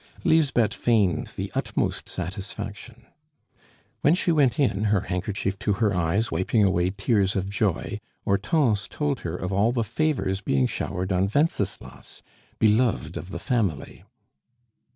Lisbeth 0.23 0.73
feigned 0.73 1.27
the 1.35 1.51
utmost 1.53 2.09
satisfaction. 2.09 3.05
When 3.99 4.15
she 4.15 4.31
went 4.31 4.59
in, 4.59 4.85
her 4.85 5.01
handkerchief 5.01 5.59
to 5.59 5.73
her 5.73 5.93
eyes, 5.93 6.31
wiping 6.31 6.63
away 6.63 6.89
tears 6.89 7.35
of 7.35 7.51
joy, 7.51 7.99
Hortense 8.25 8.87
told 8.87 9.19
her 9.19 9.35
of 9.35 9.53
all 9.53 9.71
the 9.71 9.83
favors 9.83 10.41
being 10.41 10.65
showered 10.65 11.11
on 11.11 11.29
Wenceslas, 11.31 12.23
beloved 12.57 13.15
of 13.15 13.29
the 13.29 13.37
family. 13.37 14.03